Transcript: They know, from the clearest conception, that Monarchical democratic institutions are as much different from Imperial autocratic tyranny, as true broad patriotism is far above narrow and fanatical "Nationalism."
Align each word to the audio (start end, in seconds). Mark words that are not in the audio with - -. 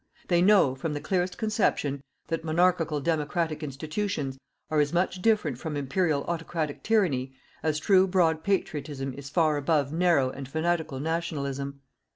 They 0.29 0.41
know, 0.41 0.73
from 0.73 0.93
the 0.95 0.99
clearest 0.99 1.37
conception, 1.37 2.01
that 2.27 2.43
Monarchical 2.43 3.01
democratic 3.01 3.61
institutions 3.61 4.39
are 4.71 4.79
as 4.79 4.91
much 4.91 5.21
different 5.21 5.59
from 5.59 5.77
Imperial 5.77 6.23
autocratic 6.23 6.81
tyranny, 6.81 7.35
as 7.61 7.77
true 7.77 8.07
broad 8.07 8.43
patriotism 8.43 9.13
is 9.13 9.29
far 9.29 9.57
above 9.57 9.93
narrow 9.93 10.31
and 10.31 10.47
fanatical 10.49 10.99
"Nationalism." 10.99 11.81